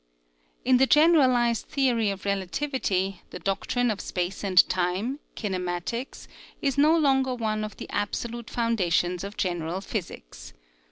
[0.65, 6.25] In the generalized theory of relativity, the doctrine of space and time, kinematics,
[6.59, 10.53] is no longer one of the absolute foundations of gen eral physics.